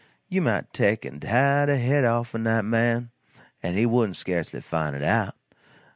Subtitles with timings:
[0.29, 3.11] You mout take an' tah de head off'n dat man
[3.61, 5.35] an' he wouldn't scasely fine it out.